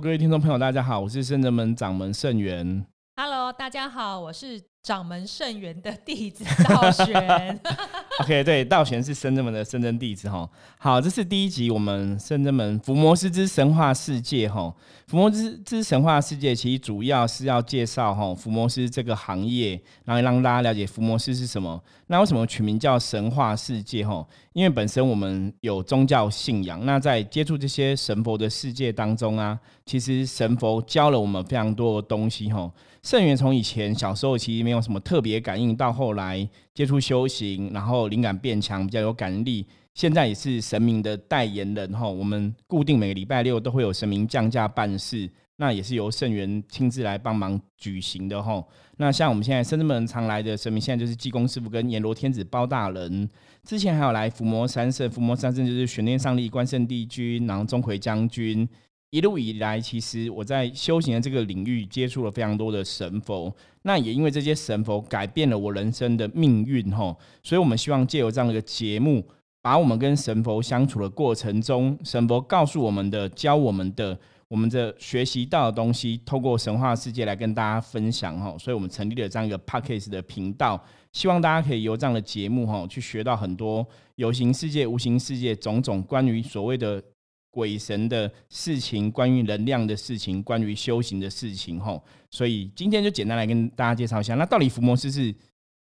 [0.00, 2.86] 各位听众朋友，大家好，我是圣人门掌门圣元。
[3.16, 7.60] Hello，大家好，我是掌门圣元的弟子道玄。
[8.20, 10.48] OK，对，道玄是圣真门的圣真弟子哈。
[10.78, 14.74] 好，这是第一集，我们圣真门伏魔师之神话世界哈。
[15.06, 21.82] 伏魔师之神话世界其实主要是要介绍哈伏魔师这个行业，然后让大家了解伏魔师是什么。
[22.08, 24.26] 那为什么取名叫神话世界哈？
[24.52, 32.70] 因为本身我们有宗教信仰，那在接触这些神佛的世界当中啊，其实神佛教了我们非常多的东西哈。
[33.02, 39.66] 圣元从以前小时候其实没有什么特别感应，到后来接触修行，然后灵感变强，比较有感应力。
[39.94, 42.08] 现在也是神明的代言人哈。
[42.08, 48.62] 我们固定每个礼拜六都会有神明降价办事，那也是由圣元亲自来帮忙举行的哈。
[48.98, 53.28] 那像我们现在深圳门常来的神明，现在就是济公师傅跟阎罗天子包大人。
[53.64, 58.68] 之前还有来伏魔三圣，伏魔三圣就是玄天上帝、关圣帝君，然后钟馗将军。
[59.10, 69.24] 一路以来，其实我在修行的这个领域接触了非常多的神佛，那也因为这些神佛改变了我人生的命运哈，所以我们希望借由这样的一个节目，
[69.62, 80.78] 把我们跟神佛相处的过程中，神佛告诉我们的、教我们的、我们的学习到的东西，透过神话世界来跟大家分享哈，所以我们成立了这样一个 p a c k a g e 的频道，
[81.14, 83.86] 希望大家可以由这样的节目哈，去学到很多
[84.16, 87.02] 有形世界、无形世界种种关于所谓的。
[87.50, 95.34] 鬼神的事情，关于能量的事情，关于修行的事情，吼，所以今天就简单来跟大家介绍一下，那到底伏魔师是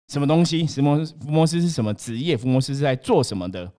[0.07, 0.65] 什么东西？
[0.65, 2.37] 伏魔伏魔师是什么职业？
[2.37, 3.71] 伏魔师是在做什么的？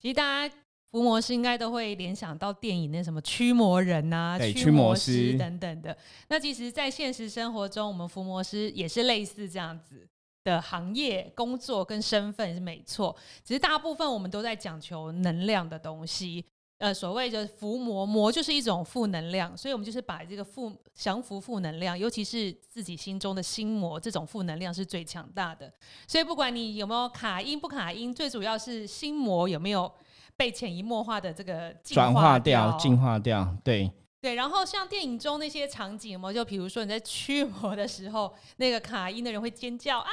[0.00, 0.54] 其实大家
[0.90, 5.94] 伏魔师应该都会联想到电影那什么驱魔人啊、驱魔师等等的。
[6.28, 10.08] 那其实，在现实生活中，我们伏魔师也是类似这样子
[10.44, 16.42] 的行业、工作跟身份是没错，只是大部分我们都在讲求能量的东西。
[16.78, 25.72] 呃，所谓的伏魔，魔就是一种负能量，所以我们就是把这个负降服负能量，尤其是自己心中的心魔，这种负能量是最强大的。
[26.06, 29.92] 所以不管你有没有卡音不卡音，最主要是心魔有没有
[30.36, 33.56] 被潜移默化的这个转化掉、净化掉。
[33.64, 33.90] 对
[34.20, 40.08] 对，然后像电影中那些场景嘛，就比如说你在驱魔的时候，那个卡音的人会尖叫啊。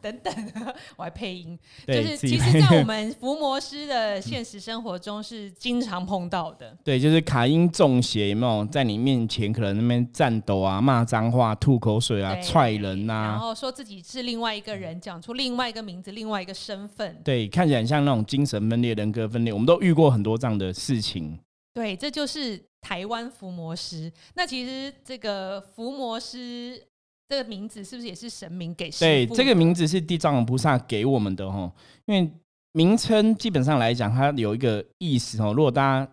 [0.00, 0.32] 等等，
[0.96, 6.76] 我还配音，就是其实，在我们伏魔师的现实生活中是经常碰到的。
[6.84, 17.20] 对，就是卡音中邪，有没有在你面前可能那边战斗啊、骂脏话、吐口水啊、踹人呐，然后说自己是另外一个人，讲出另外一个名字、另外一个身份。
[17.24, 21.38] 对，看起来像那种精神分裂、人格分裂，我们都遇过很多这样的事情。
[21.74, 24.12] 对，这就是台湾伏魔师。
[24.34, 26.82] 那其实这个伏魔师。
[27.30, 28.90] 这个名字是不是也是神明给？
[28.90, 31.72] 对，这个名字是地藏王菩萨给我们的哈。
[32.06, 32.28] 因为
[32.72, 35.54] 名称基本上来讲，它有一个意思哦。
[35.56, 36.10] 如果大家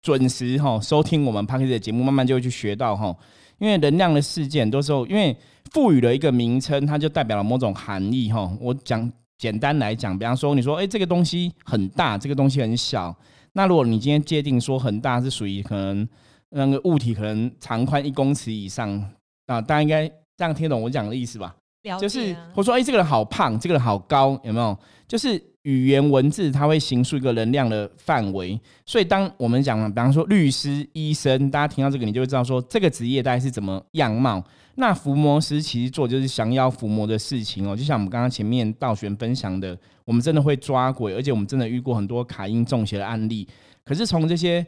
[0.00, 3.14] 准时哈收听我们 p a r k e 的节目，慢慢就会去学到哈。
[3.58, 5.36] 因为能量的事件，多时候因为
[5.72, 8.50] 赋予了一个名称，它就代表了某种含义哈。
[8.58, 13.14] 我讲简单来讲，比方说你说，哎，这个东西很大，这个东西很小。
[13.52, 16.08] 那如果你今天界定说很大是属于可能
[16.48, 19.06] 那个物体可能长宽一公尺以上。
[19.46, 21.54] 啊，大家应该这样听懂我讲的意思吧？
[22.00, 24.76] 就是我说，哎，这个人好胖，这个人好高，有没有？
[25.06, 28.58] 就是语言文字，它会形塑一个能量的范围。
[28.86, 34.42] 所以，当我们讲，比方说律师、医生，大家听到这个，你就会知道说这个职业大概是怎么样貌。
[34.76, 43.46] 那伏魔师其实做就是降妖伏魔的事情哦，就像我们刚刚前面道玄分享的，我们真的会抓鬼，而且我们真的遇过很多卡因中邪的案例。
[43.84, 44.66] 可是从这些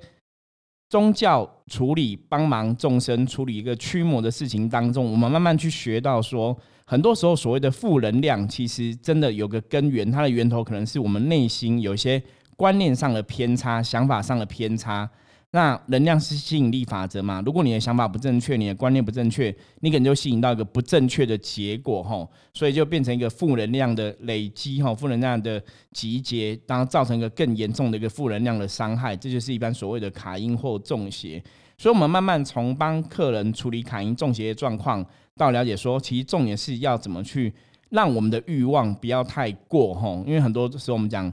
[0.89, 12.23] 宗教处理帮忙众生处理一个驱魔的事情当中，我们慢慢去学到说，很多时候所谓的负能量，其实真的有个根源，它的源头可能是我们内心有些
[12.55, 15.11] 观念上的偏差、想法上的偏差。
[15.57, 17.43] 那能量是吸引力法则嘛？
[17.47, 19.49] 如果你的想法不正确，你的观念不正确，
[19.81, 25.59] 你可能就吸引到一个不正确的结果，吼，所以就变成一个负能量的累积，吼，负能量的
[25.93, 31.43] 集结，当然造成一个更严重的一个负能量的伤害，这就是一般所谓的卡因或中邪。
[31.79, 35.03] 所以，我们慢慢从帮客人处理卡因中邪的状况，
[35.39, 37.51] 到了解说，其实重点是要怎么去
[37.89, 41.33] 让我们的欲望不要太过，吼，因为很多时候我们讲。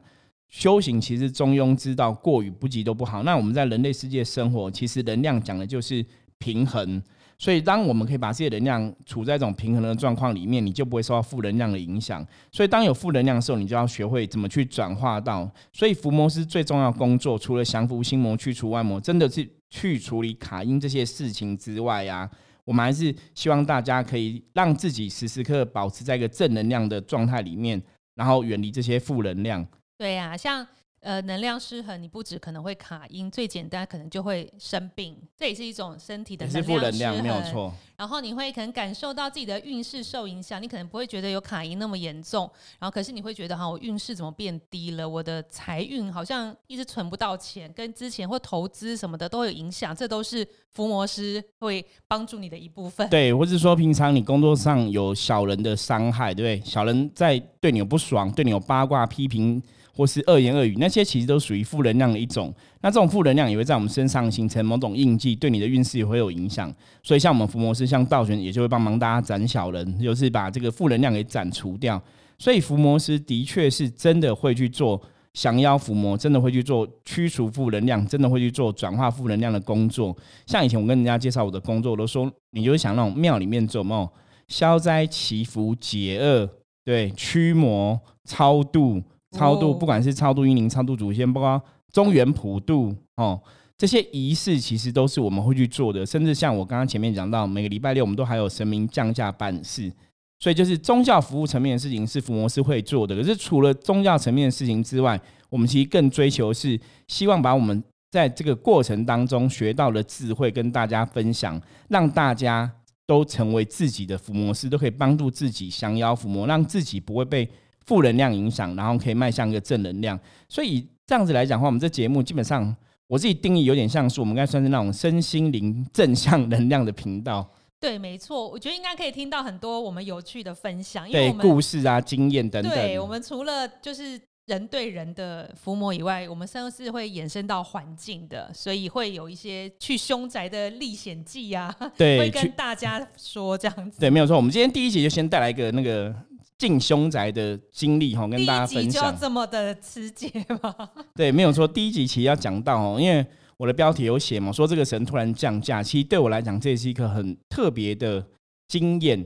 [0.54, 3.24] 修行其实中庸之道，过与不及都不好。
[3.24, 6.06] 那我们在人类世界生活，其实能量讲的就是
[6.38, 7.02] 平衡。
[7.40, 12.24] 所以，当我们可以把这些能量处在一种平衡的状况里面，你就不会受到负能量的影响。
[12.52, 15.50] 所以，当有负能量的时候，你就要学会怎么去转化到。
[15.72, 22.30] 所以，伏魔师最重要工作，除了降服心魔、去除外魔，真的是去处理卡因这些事情之外呀，
[22.64, 27.82] 我们还是希望大家可以让自己时时刻保持在一个正能量的状态里面，
[28.14, 29.66] 然后远离这些负能量。
[30.04, 30.68] 对呀，像
[31.00, 37.74] 呃，能量失衡，你不止可能会卡音，最简单可能就会生病，这也是一种身体的能量，没有错。
[37.98, 45.08] 然后你会可能感受到自己的运势受影响，你可能不会觉得有卡音那么严重，然后可是你会觉得哈，我运势怎么变低了？
[45.08, 53.10] 我的财运好像一直存不到钱，跟之前或投资什么的都有影响，这都是伏魔师会帮助你的一部分。
[53.10, 56.70] 对，或是说平常你工作上有小人的伤害，对不对？
[56.70, 59.62] 小人在对你有不爽，对你有八卦批评。
[59.96, 62.52] 或是恶言恶语，那些其实都属于负能量的一种。
[62.82, 66.74] 那这种负能量也会在我们身上形成某种印记，对你的运势也会有影响。
[67.04, 72.02] 所以，像我们伏魔师，像道玄，也就会帮忙大家斩小人，就是把这个负能量给斩除掉。
[72.40, 75.00] 所以，伏魔师的确是真的会去做
[75.34, 80.18] 降妖伏魔，真的会去做驱除负能量，真的会去做转化负能量的工作。
[80.48, 84.10] 像以前我跟人家介绍我的工作，我都说，你就是想那种庙里面做梦
[84.48, 86.50] 消灾祈福解厄，
[86.84, 89.02] 对驱魔超度。
[89.34, 93.42] 超度，不管是超度英灵、超度祖先，包括中原普渡哦，
[93.78, 96.06] 这些仪式其实都是我们会去做的。
[96.06, 99.92] 甚至像我刚刚前面讲到，每个礼拜六我们都还有神明降价办事，
[100.40, 103.16] 所以就是宗教服务层面的事情是伏魔师会做的。
[103.16, 105.20] 可是除了宗教层面的事情之外，
[105.50, 111.60] 我们其实更追求是希望把我们在这个过程当中学到的智慧跟大家分享，
[111.90, 112.72] 让大家
[113.08, 117.50] 都成为自己的伏魔师，都可以帮助自己降妖伏魔，让自己不会被。
[117.86, 120.20] 负能量影响，然后可以迈向一个正能量。
[120.48, 122.76] 所以这样子来讲的话，我们这节目基本上
[123.08, 127.48] 我自己定义有点像是我们应该算是那种身心灵正向能量的频道。
[127.80, 132.72] 对，没错，我觉得应该可以听到很多我们有趣的分享，因为故事啊、经验等等。
[132.72, 144.00] 对我们除了就是人对人的伏魔以外，我们甚至会延伸到环境的，所以会有一些去凶宅的历险记啊，对，会跟大家说这样子。
[144.00, 144.38] 对，没有错。
[144.38, 146.16] 我们今天第一集就先带来一个那个。
[146.58, 148.92] 进凶宅的经历哈，跟大家分享。
[148.92, 150.30] 就要这么的直接
[150.62, 150.74] 吗？
[151.16, 151.68] 对，没有错。
[151.68, 153.26] 第一集其实要讲到哦，因为
[153.58, 158.26] 我的标题有写嘛，说这个神突然降价，其实对我来讲，这也是一个很特别的
[158.68, 159.26] 经验。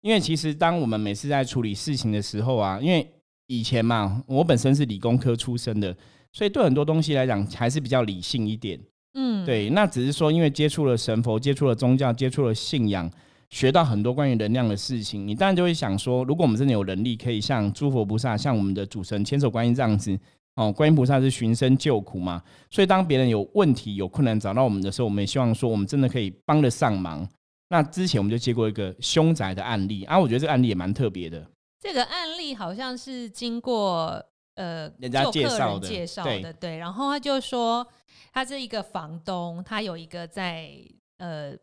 [0.00, 3.06] 因为其实当我们每次在处理事情的时候啊，因为
[3.48, 5.96] 以前嘛，我本身是理工科出身的，
[6.32, 8.78] 所以对很多东西来讲还是比较理性一点。
[9.14, 9.70] 嗯，对。
[9.70, 13.10] 那只是说，因为接触了神佛，接触了宗教，接触了信仰。
[13.50, 20.18] 学到很多关于能量的事情，你当然就会想说，如果我们真的有能力，可以像诸佛菩萨、像我们的主神千手观音这样子，
[20.56, 27.26] 哦，观音菩萨是寻声救苦嘛，所以当别人有问题、有困难找到我们的时候，我们也希望说，我们真的可以帮得上忙。
[27.70, 31.50] 那之前我们就接过一个凶宅的案例啊，我觉得这个案例也蛮特别的。
[31.80, 34.22] 这个案例好像是经过
[34.56, 36.76] 呃人家介绍的，介绍的，对。
[36.76, 37.86] 然后他就说，
[38.32, 40.70] 他是一个房东，他有一个在
[41.16, 41.56] 呃。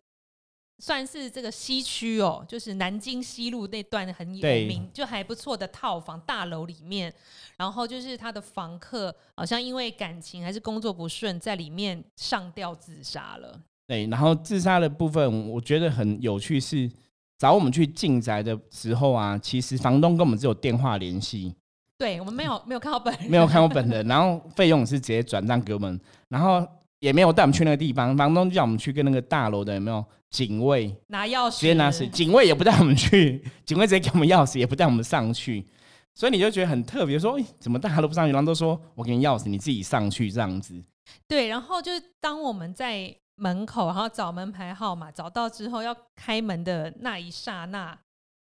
[0.79, 7.13] 算是这个西区哦，就是南京西路那段很有名，就还不错的套房大楼里面。
[7.57, 13.57] 然后就是他的房客好像因为感情还是工作不顺，在里面上吊自杀了。
[13.87, 16.91] 对，然后自杀的部分我觉得很有趣，是
[17.37, 21.55] 找我们去进宅的时候啊，其实房东跟我们只有电话联系，
[21.97, 25.97] 对我们没有没有看到本人， 没有看过本人，然后费用是直接转账给我们，
[26.27, 26.67] 然后
[26.99, 30.03] 也没有带我们去那个地方，房东就叫我们去跟那个大楼的有没有？
[30.35, 35.65] 警卫拿钥匙，直接拿匙， 警卫也不带我们去，警卫直接给我们钥匙，也不带我们上去，
[36.13, 40.83] 所以你就觉得很特别，说怎么大家都不上去，然后都说我给你钥匙，你自己上去这样子。
[41.25, 47.97] 对，然后就是当我们在门口，然后找门牌号码，找到之后要开门的那一刹那，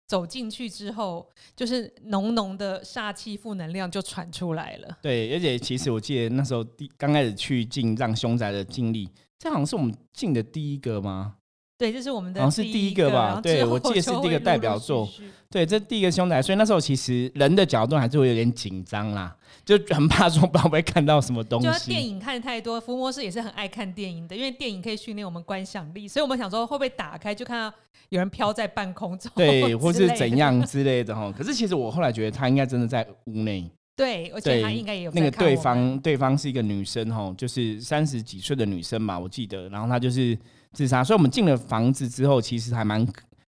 [0.07, 4.97] 走进去之后，就是浓浓的煞气、负能量就传出来了。
[5.01, 11.37] 对，而且其实我记得那时候第刚开始去进让凶宅的经历，这好像是我们进的第一个吗？
[11.79, 13.39] 对，这是我们的，好像是第一个吧？
[13.41, 15.07] 对，我记得是第一个代表作。
[15.49, 19.33] 对，这第一个凶宅，所以那时候其实人的角度还是会有点紧张啦，
[19.63, 21.67] 就很怕说不知道会看到什么东西。
[21.67, 27.73] 就电影看的太多，福摩斯也是很爱看电影的，因为电影可以训练我们观想力，所以我们想说会不会打开就看到
[28.09, 31.33] 有人飘在半空中，对，或是怎样之类的哈。
[31.35, 40.37] 可是其实我后来觉得他应该真的在屋内， 对，而且他应该也有那个对方，对方是一个女生哈，就是三十几岁的女生嘛，我记得，然后她就是。
[40.71, 43.03] 自杀，所以我们进了房子之后，其实还蛮，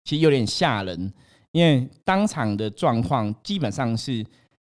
[0.03, 1.11] 其实有点吓人，
[1.51, 4.23] 因为当场的状况基本上是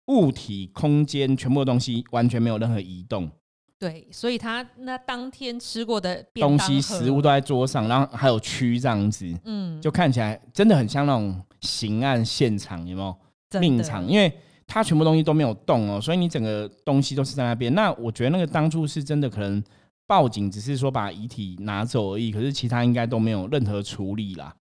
[0.07, 3.29] 物体、空间全部的东西完全没有任何移动。
[3.77, 14.07] 对，所以他那当天吃过的东西、食物都在桌上，然后还有蛆这样子，嗯，就看起来真的很像那种刑案现场，有没有命场？
[14.07, 14.31] 因为
[14.65, 17.71] 他全部东西都没有动哦，所以你整个东西都是在那边。
[17.75, 19.63] 那我觉得那个当初是真的可能。
[20.11, 24.53] 报警只是说把遗体拿走而已，可是其他应该都没有任何处理啦。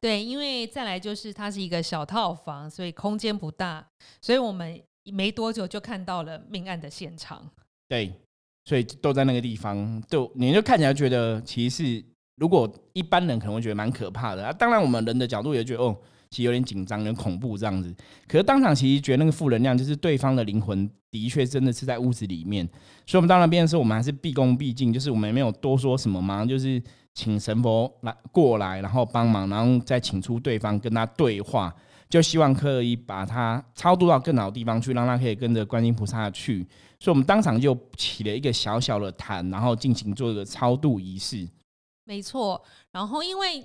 [0.00, 3.86] 对，因为再来就是它是一个小套房，所以空间不大，
[4.22, 4.82] 所以我们
[5.12, 7.46] 没多久就看到了命案的现场。
[7.86, 8.14] 对，
[8.64, 12.04] 所以都在那个地方，就你就看起来觉得，其实是
[12.36, 14.50] 如果一般人可能会觉得蛮可怕的啊。
[14.50, 15.94] 当然，我们人的角度也觉得哦，
[16.34, 17.94] 其实有点紧张、有点恐怖这样子。
[18.26, 22.66] 可是当场其实觉得那个负能量，就是对方的灵魂的确真的是在屋子里面。
[23.06, 26.82] 所以我们到那边的时候，我们还是毕恭毕敬，就是我们也没有多说什么嘛，就是
[27.14, 31.72] 请神佛来过来，然后帮忙，然后再请出对方跟他对话。
[32.10, 36.64] 就希望可以把他超度到更好的地方去，让他可以跟着观音菩萨去。
[37.00, 41.48] 所以，我们当场就起了一个小小的坛，然后进行做一个超度仪式。
[42.04, 42.62] 没错。
[42.92, 43.64] 然后，因为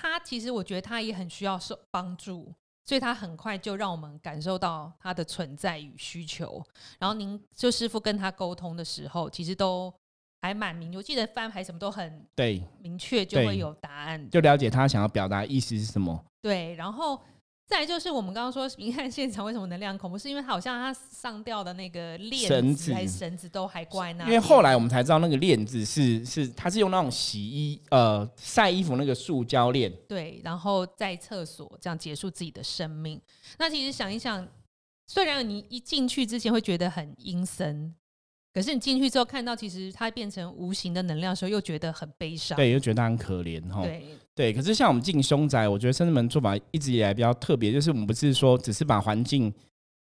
[0.00, 6.64] 他其实我觉得他也很需要受帮助，所以他很快就让我们感受到他的存在与需求。
[7.00, 9.92] 然后，您就师傅跟他沟通的时候，其实都
[10.42, 16.24] 还蛮明，我记得翻牌什么都很对明确，就会有答案，就了解他想要表达意思是什么。
[16.40, 17.20] 对，然后。
[17.68, 24.24] 再就是我们刚刚说，明看现场为什么能量恐怖，是因为他好像他上吊的那个链子还是绳子都还挂那。
[24.24, 29.92] 因为后来我们才知道，那个链子是是他是用那种洗衣呃晒衣服那个塑胶链。
[30.08, 33.20] 对，然后在厕所这样结束自己的生命。
[33.58, 34.48] 那其实想一想，
[35.06, 37.94] 虽然你一进去之前会觉得很阴森。
[38.58, 42.56] 可是你进去之后看到，其实它变成无形的能量的时候，又觉得很悲伤。
[42.56, 43.82] 对，又觉得很可怜哈。
[43.84, 44.02] 对
[44.34, 49.54] 对，可是像我们进凶宅，我觉得深圳门做法一直以来比较特别，就是我们不是说只是把环境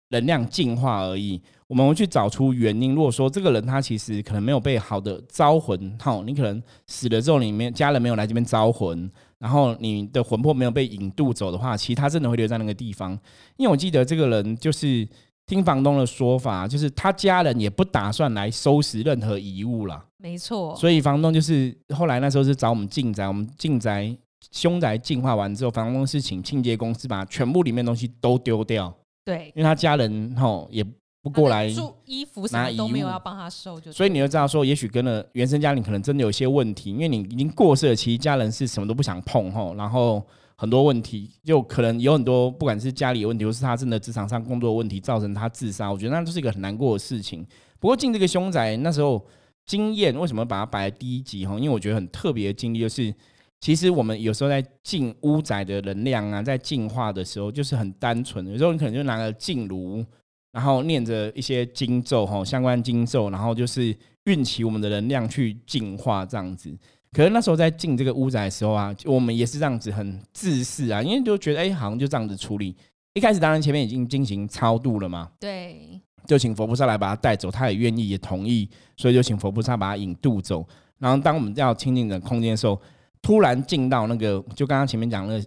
[0.09, 2.95] 能量净化而已，我们会去找出原因。
[2.95, 13.11] 如果说这个人他其实可能没有被好的招魂，哈，你可能死了之后，里面家人没有来这边招魂，然后你的魂魄没有被引渡走的话，其实他真的会留在那个地方。
[13.57, 15.07] 因为我记得这个人就是。
[15.47, 20.03] 听房东的说法，就是他家人也不打算来收拾任何遗物了。
[20.17, 24.13] 没错，所以房东就是后来那时候是找我们进宅，我们进宅
[24.51, 28.93] 凶宅净化完之后，房东是请清洁公司把全部里面东西都丢掉。
[29.23, 30.83] 对，因为他家人吼也
[31.21, 40.21] 不过来住衣服什么都没有要帮他收，就所以你就知道说，也许跟了原生家庭可能真的有些问题，因为你已经过世了，其实家人是什么都不想碰吼，然后。
[40.57, 45.91] 很多问题，就可能有很多，不管是家里有问题，或是他真的职场上工作的问题，造成他自杀。
[45.91, 47.45] 我觉得那都是一个很难过的事情。
[47.79, 49.23] 不过进这个凶宅那时候
[49.67, 51.55] 经验，为什么把它摆在第一集哈？
[51.59, 53.13] 因为我觉得很特别的经历，就是
[53.61, 58.45] 其实我们有时候在进屋宅的能量啊，在净化的时候，就是很单纯。
[58.47, 60.03] 有时候你可能就拿个净炉，
[60.51, 66.75] 然后念着一些经咒哈，相关经咒，然后就是运起我们的能量去净化这样子。
[67.17, 72.75] 可是那时候在进这个屋宅的时候啊，我们也是这样子很自私啊，因为就觉得哎，好像就这样子处理。
[73.15, 80.63] 一开始当然前面已经进行超度了嘛，对，就请佛菩萨来把他带走，他也愿意也同意，所以就请佛菩萨把他引渡走。
[80.99, 82.79] 然后当我们要清净的空间的时候，
[83.19, 85.45] 突然进到那个就刚刚前面讲那个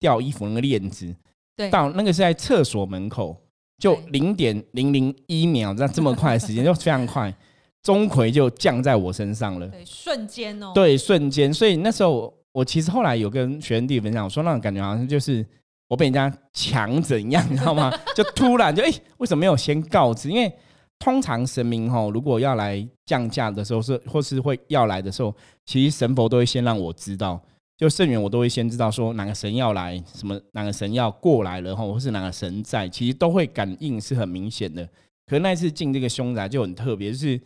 [0.00, 1.14] 掉衣服那个链子，
[1.56, 3.40] 对，到那个是在厕所门口，
[3.78, 7.32] 就零点零零一秒，这样这么快的时间就非常快。
[7.82, 11.52] 钟馗就降在我身上了，对，瞬间哦，对，瞬间。
[11.52, 15.44] 所以那时候我其实后来有跟学生弟分享，我说那种感觉好像就是
[15.88, 17.92] 我被人家强怎样，你知道吗？
[18.14, 20.30] 就突然就哎，为什么没有先告知？
[20.30, 20.52] 因为
[21.00, 25.34] 通常神明哈，如果要来降价的时候，是或是会要来的时候，
[25.66, 27.40] 其实神佛都会先让我知道，
[27.76, 34.88] 就圣元我都会先知道说哪个神要来，什么哪个神要过来了哈，或是哪个神在，其实都会感应是很明显的。
[35.26, 37.40] 可那一次进这个凶宅就很特别，就是。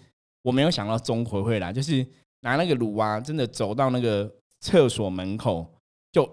[0.46, 2.06] 我没有想到钟馗会来，就是
[2.42, 5.68] 拿那个炉啊，真的走到那个厕所门口，
[6.12, 6.24] 就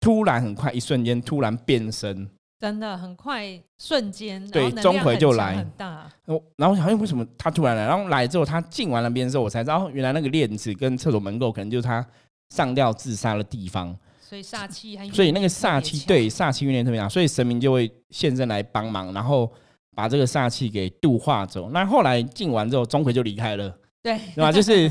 [0.00, 2.26] 突然很快，一瞬间突然变身，
[2.58, 6.10] 真的很快，瞬间，对，钟馗就来，很大。
[6.24, 12.02] 我然后好像为什么他突然来，然后来之后他进完了边之后，我才知道原来那个链子跟厕所门口可能就是他
[12.48, 19.52] 上吊自杀的地方，所以煞气，所以那个煞气对煞气运念特别强，所以神明就会现身来帮忙，然后。
[19.98, 21.70] 把这个煞气给度化走。
[21.70, 23.68] 那后来进完之后，钟馗就离开了，
[24.00, 24.52] 对，对吧？
[24.52, 24.88] 就是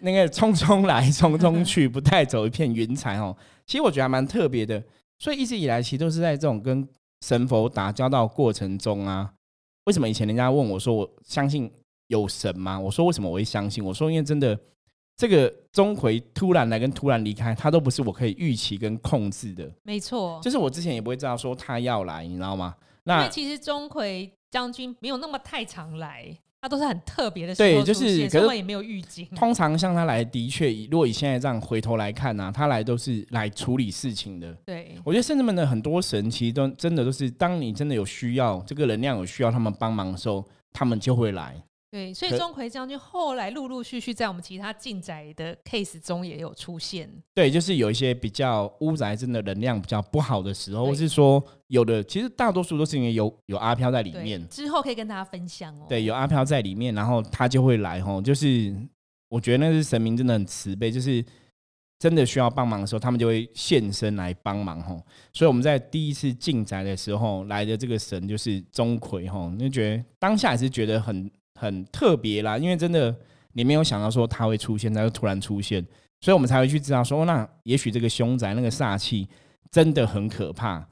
[0.00, 3.36] 那个匆匆来，匆匆去，不带走一片云彩哦。
[3.64, 4.82] 其实我觉得还蛮特别的。
[5.20, 6.84] 所以一直以来，其实都是在这种跟
[7.24, 9.32] 神佛打交道过程中啊。
[9.84, 11.70] 为什么以前人家问我说我相信
[12.08, 12.76] 有神吗？
[12.76, 13.84] 我说为什么我会相信？
[13.84, 14.58] 我说因为真的
[15.16, 19.70] 这个钟馗突然来跟突然离开，他都不是我可以预期跟控制的。
[19.84, 22.74] 没错，就是我之前也不会知道说他要来，你知道吗？
[23.04, 24.28] 那其实钟馗。
[24.50, 29.26] 将军没有那么太常来，他都是很特别的时候出现，根本也没有预警。
[29.36, 34.52] 通常像他来，的确，如果以现在这样回头来看呢，他来都是来处理事情的。
[34.66, 41.54] 对，我觉得圣人们的很多神，其实都真的都是，当你真的有需要，这个能量有需要他们帮忙的时候，他们就会来。
[41.90, 47.10] 对，所以可钟馗将军后来陆陆续续在我们其他进宅的 case 中也有出现。
[47.34, 55.86] 对，就是有一些比较屋宅真的能量比较不好的时候，或是说有的，其实大多数都是因为有有阿飘在里面，之后可以跟大家分享哦。
[55.88, 58.72] 对，有阿飘在里面，然后他就会来吼，就是
[59.28, 61.24] 我觉得那是神明真的很慈悲，就是
[61.98, 65.04] 真的需要帮忙的时候，他们就会现身来帮忙吼。
[65.32, 71.28] 所以我们在第一次进宅的时候来的这个神就是钟馗吼，就觉得当下也是觉得很
[71.60, 73.14] 很特别啦，因为真的
[73.52, 75.86] 你没有想到说他会出现，他就突然出现，
[76.22, 79.28] 所以我们才会去知道说，那也许这个凶宅那个煞气
[79.70, 80.88] 真的很可怕。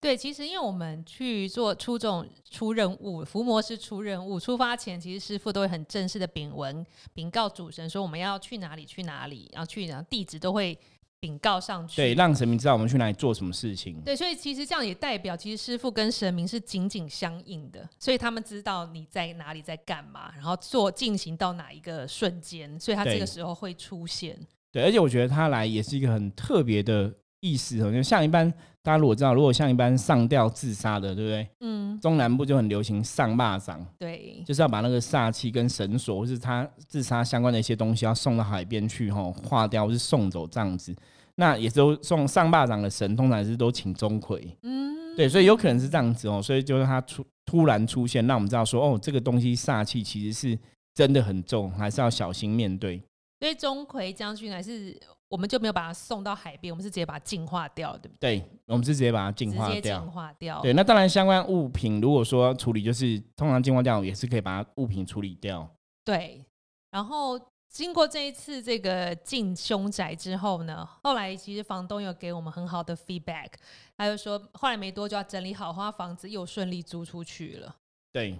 [0.00, 10.78] 对，其实因为我们去做出这种出任务，伏魔师出任务，出发前其实师傅都会很正式的禀文禀告主神说我们要去哪里去哪里，然后去哪地址都会
[11.20, 11.96] 禀告上去。
[11.96, 14.00] 对，让神明知道我们去哪里做什么事情。
[14.02, 24.38] 对，所以其实这样也代表，其实师傅跟神明是紧紧相应的，所以他们知道你在哪里在干嘛，然后做进行到哪一个瞬间，所以他这个时候会出现。
[24.70, 28.50] 对，而且我觉得他来也是一个很特别的意思哦，就像一般
[28.82, 31.48] 大家如果知道，如果像一般上吊自杀的，对不对？
[31.60, 40.94] 嗯，中南部就很流行上蚂蚱，对，就是要把那个煞气跟绳索或是他自杀相关的一些东西要送到海边去吼，化掉或是送走这样子。
[41.36, 50.58] 那也都送上蚂蚱的神，通常是都请钟馗，嗯，对，所以有可能是这样子哦，所以就是他出突然出现，让我们知道说，哦，这个东西煞气其实是
[50.94, 53.00] 真的很重，还是要小心面对。
[53.38, 58.38] 所以钟馗将军还是我们就没有把它送到海边，我们是直接把它净化掉，对不对？
[58.38, 60.10] 对，我们是直接把它净化直接掉净。
[60.10, 60.60] 化掉。
[60.62, 65.68] 对，那当然相关物品如果说要处理，就是通常净化掉也是可以把它物品处理掉。
[66.04, 66.44] 对，
[66.90, 73.50] 然后经过这一次这个进凶宅之后呢，后来其实房东有给我们很好的 feedback，
[73.96, 77.76] 他就说后来没多久要整理好，花房子又顺利租出去了。
[78.10, 78.38] 对，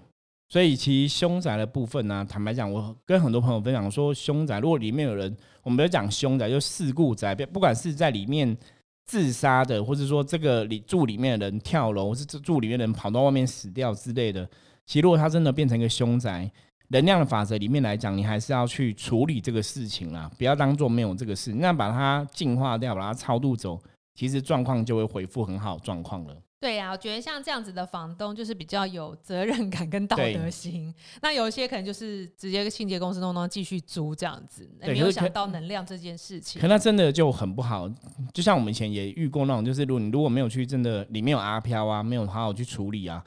[0.51, 8.57] 所以其实凶宅的部分呢、坦白讲，我跟很多朋友分享说，凶宅如果里面有人，我们不要讲凶宅，就事故宅，不管是在里面
[9.05, 14.49] 自杀的，或者说这个里住里面的人跳楼，或是住里面的人跑到外面死掉之类的，
[14.87, 16.51] 其实如果它真的变成一个凶宅，
[16.89, 23.79] 能量的法则里面来讲，你还是要去处理这个事情啦，不要当做没有这个事，那把它净化掉，把它超度走，
[24.15, 26.35] 其实状况就会恢复很好状况了。
[26.61, 30.93] 对呀、我觉得像这样子的房东就是比较有责任感跟道德心。
[31.23, 36.67] 那有一些可能就是直接跟清洁公司弄弄继续租这样子，没有想到能量这件事情可。
[36.67, 37.89] 那真的就很不好，
[38.35, 43.25] 就像我们以前也遇过那种，就是如果你如果没有去真的里面有阿飘啊，没有好好去处理啊，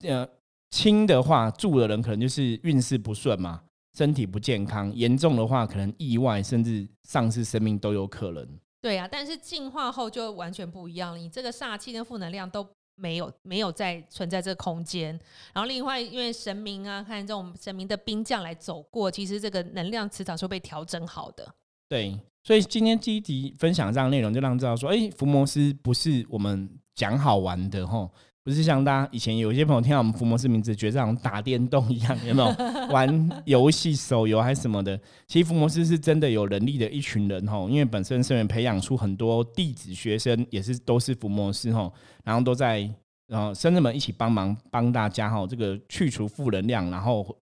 [0.00, 0.26] 呃，
[0.70, 3.64] 轻的话住的人可能就是运势不顺嘛，
[3.98, 8.48] 身体不健康；严重的话，可能意外甚至丧失生命都有可能。
[8.86, 15.08] 对啊、但是进化后就完全不一样了，你这个煞气跟负能量都没有没有在存在这个空间。
[15.52, 21.52] 然后另外，因为神明啊，看这种神明的兵将来走过，其实这个能量磁场是会被调整好的。
[21.88, 28.08] 对，所以今天积极分享这样内容，就让知道说，哎、福摩斯不是我们讲好玩的吼，
[28.46, 32.48] 不是像大家以前有一些朋友听到我们伏魔师名字，觉得这种打电动一样，有没有
[32.94, 34.96] 玩游戏、手游还是什么的？
[35.26, 42.88] 其实伏魔师是真的有能力的一群人吼，因为本身圣元培养出很多弟子学生，也是都是伏魔师吼，然后都在
[43.26, 47.36] 然后生人们一起帮忙帮大家吼，这个去除负能量，然后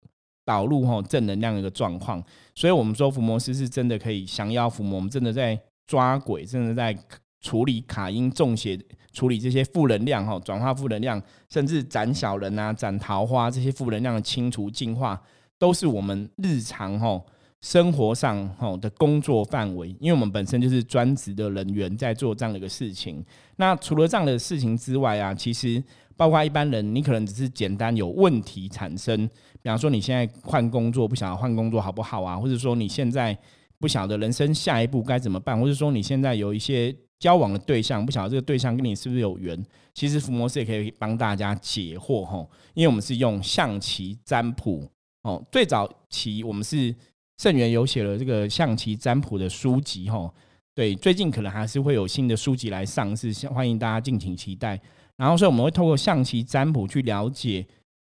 [0.44, 2.22] 导入吼正能量的一个状况。
[2.54, 6.94] 所以我们说伏魔师是真的可以降妖伏魔，我们真的在抓鬼，真的在
[7.40, 8.78] 处理卡因中邪，
[9.12, 15.20] 处理这些负能量哈，转化负能量，甚至斩小人啊、斩桃花这些负能量的清除净化，
[15.58, 17.20] 都是我们日常哈
[17.60, 19.88] 生活上哈的工作范围。
[19.98, 23.24] 因为我们本身就是专职的人员在做这样的一个事情。
[23.56, 25.82] 那除了这样的事情之外啊，其实
[26.16, 29.26] 包括一般人，你可能只是简单有问题产生，
[29.62, 33.36] 比方说你现在换工作，不晓得换工作好不好啊，或者说你现在
[33.78, 44.90] 不晓得人生下一步该怎么办，或者说你现在有一些交往的对象，不晓得这个对象跟你是不是有缘，其实伏魔师也可以帮大家解惑吼，因为我们是用象棋占卜
[45.22, 46.92] 哦，最早期我们是
[47.36, 50.32] 圣元有写了这个象棋占卜的书籍哈，
[50.74, 54.80] 对，最近可能还是会有新的书籍来上市，欢迎大家敬请期待。
[55.16, 57.66] 然后，所以我们会透过象棋占卜去了解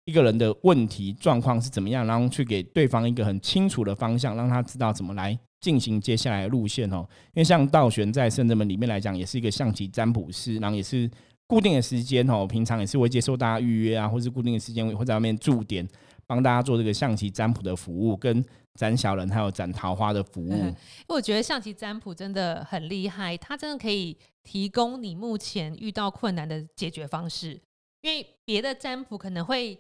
[0.05, 7.07] 一个人的问题状况是怎么样，然后去给对方一个很清楚的方向，让他知道怎么来进行接下来的路线哦。
[7.35, 11.11] 因为像道玄在圣人门里面来讲，也是一个象棋占卜师，然后也是
[11.47, 15.89] 固定的时间哦，平常也是会接受大家预约啊，或是固定的时间会在外面驻点，
[16.27, 18.45] 帮大家做这个象棋占卜的服务，跟
[18.75, 20.53] 斩小人还有斩桃花的服务。
[20.53, 20.75] 因为
[21.09, 27.59] 我觉得象棋占卜真的很厉害，它真的可以提供你目前遇到困难的解决方式。
[28.03, 29.77] 因为别的占卜可能会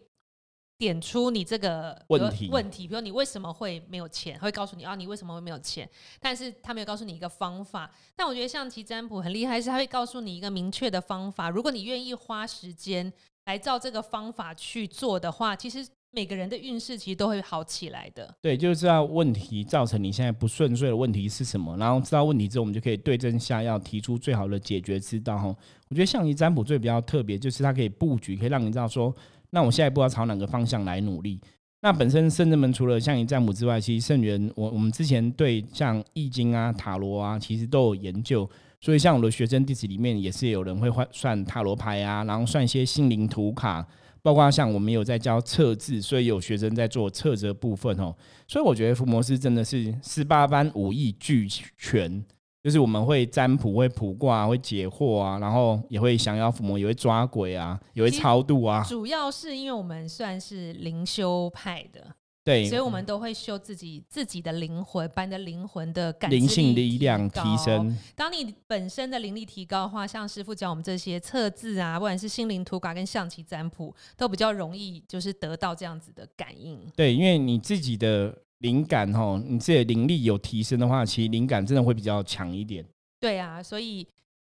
[0.79, 5.89] 点出你这个问题问题，比如你为什么会没有钱，会告诉你啊，你为什么会没有钱？
[6.21, 7.91] 但是他没有告诉你一个方法。
[8.15, 11.51] 但我觉得象棋占卜很厉害，是他会告诉你一个明确的方法。
[11.51, 13.13] 如果你愿意花时间
[13.47, 18.33] 来照这个方法去做的话，其实每个人的运势其实都会好起来的。
[18.41, 25.37] 对，就是知道问题造成你现在不顺遂的问题是什么，然后知道问题之后，我们就可以对症下药，提出最好的解决之道。
[25.37, 25.49] 哈，
[25.89, 29.13] 我觉得象棋占卜最比较特别，就是它可以布局，可以让你知道说。
[29.51, 31.41] 那我下一步要朝哪个方向来努力。
[31.81, 38.49] 那本身圣人们除了象棋占卜之外，其实圣元我我们之前对像易经啊、塔罗啊，其实都有研究。
[38.81, 43.87] 所以像我的学生弟子里面，也是有人会换算塔罗牌啊，然后算一些心灵图卡，
[44.23, 48.15] 包括像我们有在教测字，所以有学生在做测字部分哦。
[48.47, 52.25] 所以我觉得福摩斯真的是十八般武艺俱全。
[52.61, 58.85] 就是我们会占卜、会卜卦、会解惑啊，然后也会降妖伏魔，也会抓鬼啊，也会超度啊。
[58.87, 67.97] 主要是因为我们算是灵修派的，对，所以我们都会修自己自己的灵魂，把你的灵魂的感灵性力量提升。
[68.17, 76.81] 当你本身的灵力提高的话，像师傅教我们这些测字啊，不管是心灵图卡跟象棋占卜，都比较容易就是得到这样子的感应。
[76.97, 78.37] 对，因为你自己的。
[78.59, 82.85] 灵感哈，你自己灵力有提升的话，其实灵感真的会比较强一点。
[83.21, 84.07] 对啊，所以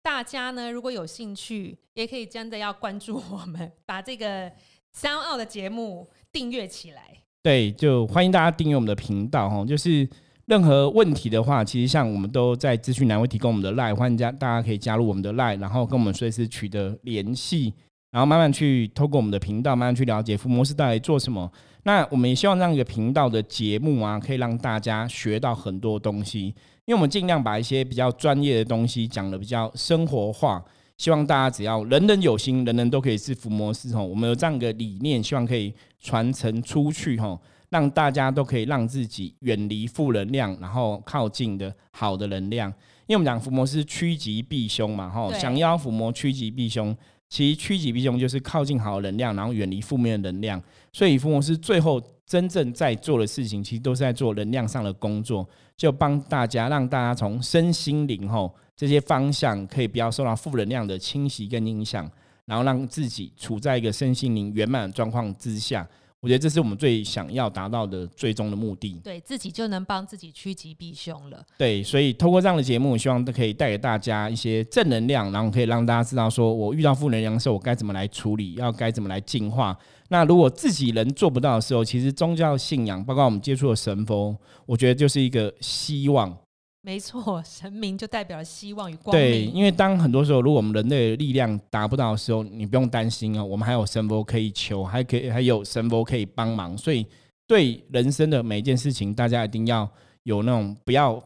[0.01, 4.51] 大家呢，如果有兴趣，也可以真的要关注我们，把这个
[4.91, 7.01] 三奥的节目订阅起来。
[7.43, 9.65] 对，就欢迎大家订阅我们的频道哦。
[9.67, 10.07] 就是
[10.45, 17.73] 任何问题的话，其实像我们都在资讯栏会提供我们的 line，欢迎加大家可以加入我们的 line，然后跟我们随时取得联系，
[18.11, 21.51] 然后慢慢去透过我们的频道，慢慢去了解伏魔师到底做什么。
[21.83, 26.45] 那我们也希望这样一个频道的节目啊，可以让大家学到很多东西，
[26.85, 30.63] 因为我们尽量把一些比较专业的东西讲的比较生活化，
[30.97, 34.05] 希望大家只要人人有心，人人都可以是伏魔师吼。
[34.05, 42.69] 我们有这样一个理念，希望可以传承出去吼，让大家都可以让自己远离负能量，然后靠近的好的能量。
[43.07, 46.95] 因为我们讲伏魔是趋吉避凶嘛吼，想要伏魔趋吉避凶。
[47.31, 50.61] 其实趋吉避凶就是靠近好的能量，然后远离负面的能量。
[50.91, 62.11] 所以，福摩斯最后真正在做的事情，其实都是在做能量上的工作，就帮大家让大家从身心灵吼这些方向，可以不要受到负能量的侵袭跟影响，
[62.43, 65.87] 然后让自己处在一个身心灵圆满的状况之下。
[66.21, 71.43] 我觉得这是我们最想要达到的最终的目的，对自己就能帮自己趋吉避凶了。
[71.57, 79.75] 对，所以透过这样的节目，希望都可以带给大家一些正能量，然后可以让大家知道，说我遇到负能量的时候，我该怎么来处理，要该怎么来净化。
[80.09, 86.37] 那如果自己人做不到的时候，其实宗教信仰，包括我们接触的神佛，我觉得就是一个希望。
[86.83, 89.23] 没错， 神明就代表了希望与光明。
[89.23, 96.75] 对，因为当很多时候，如果我们人类的力量达不到的时候，你不用担心哦，我们还有神佛可以求，还可以还有神佛可以帮忙。
[96.75, 97.05] 所以，
[97.47, 99.87] 对人生的每一件事情，大家一定要
[100.23, 101.21] 有那种不要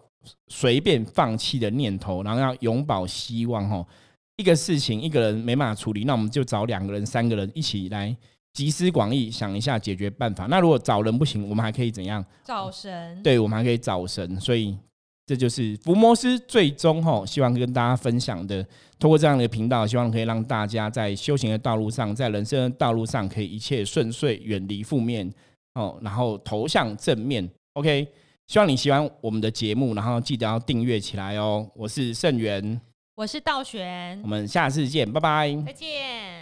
[0.50, 3.70] 随便放弃的念头，然后要永葆希望。
[3.72, 3.88] 哦，
[4.36, 8.13] 一个事情一个人没办法处理，那我们就找两个人、三个人一起来
[8.52, 10.48] 集思广益，想一下解决办法。
[10.48, 12.26] 那如果找人不行，我们还可以怎样？
[12.44, 13.24] 找神。
[13.24, 14.38] 对，我们还可以找神。
[14.38, 14.78] 所以。
[15.25, 18.63] 这就是福摩斯最终哈，希望跟大家分享的，
[18.99, 25.27] 通过这样的频道，希望可以让大家在修行的道路上，在人生的道路上，可以一切顺遂，远离负面
[25.73, 27.49] 哦，然后投向正面。
[27.73, 28.07] OK，
[28.45, 31.67] 希望你喜欢我们的节目，然后记得要订阅起来哦。
[31.75, 32.79] 我是盛元，
[33.15, 36.35] 我是道玄，我们下次见，拜拜，再见。